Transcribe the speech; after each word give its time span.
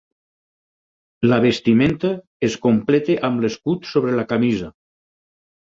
La 1.31 1.37
vestimenta 1.43 2.11
es 2.49 2.57
completa 2.65 3.19
amb 3.29 3.45
l'escut 3.47 3.89
sobre 3.93 4.15
la 4.23 4.29
camisa. 4.33 4.73